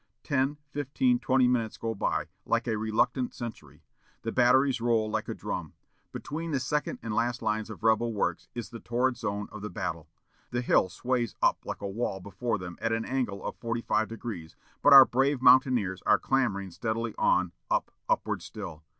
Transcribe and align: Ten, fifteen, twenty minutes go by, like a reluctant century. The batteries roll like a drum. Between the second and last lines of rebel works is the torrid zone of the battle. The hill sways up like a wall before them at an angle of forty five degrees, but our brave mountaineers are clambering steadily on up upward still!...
Ten, 0.23 0.57
fifteen, 0.71 1.19
twenty 1.19 1.47
minutes 1.47 1.77
go 1.77 1.93
by, 1.93 2.25
like 2.43 2.65
a 2.67 2.75
reluctant 2.75 3.35
century. 3.35 3.83
The 4.23 4.31
batteries 4.31 4.81
roll 4.81 5.07
like 5.11 5.29
a 5.29 5.35
drum. 5.35 5.73
Between 6.11 6.49
the 6.49 6.59
second 6.59 6.97
and 7.03 7.13
last 7.13 7.43
lines 7.43 7.69
of 7.69 7.83
rebel 7.83 8.11
works 8.11 8.47
is 8.55 8.71
the 8.71 8.79
torrid 8.79 9.15
zone 9.15 9.47
of 9.51 9.61
the 9.61 9.69
battle. 9.69 10.09
The 10.49 10.61
hill 10.61 10.89
sways 10.89 11.35
up 11.39 11.59
like 11.67 11.81
a 11.83 11.87
wall 11.87 12.19
before 12.19 12.57
them 12.57 12.79
at 12.81 12.91
an 12.91 13.05
angle 13.05 13.45
of 13.45 13.57
forty 13.57 13.81
five 13.83 14.07
degrees, 14.07 14.55
but 14.81 14.91
our 14.91 15.05
brave 15.05 15.39
mountaineers 15.39 16.01
are 16.03 16.17
clambering 16.17 16.71
steadily 16.71 17.13
on 17.19 17.51
up 17.69 17.91
upward 18.09 18.41
still!... 18.41 18.81